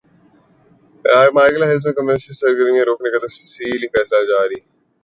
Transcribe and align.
Margalla 1.35 1.65
Hills 1.65 1.85
میں 1.85 1.93
commercial 1.93 2.33
سرگرمیاں 2.41 2.85
روکنے 2.85 3.09
کا 3.11 3.19
تفصیلی 3.25 3.87
فیصلہ 3.95 4.23
جاری 4.27 4.59